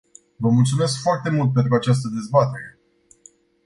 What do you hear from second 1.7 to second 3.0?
această dezbatere.